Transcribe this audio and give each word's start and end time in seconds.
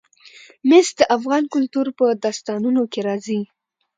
مس 0.69 0.87
د 0.99 1.01
افغان 1.15 1.43
کلتور 1.53 1.87
په 1.99 2.05
داستانونو 2.23 2.81
کې 2.91 2.99
راځي. 3.07 3.41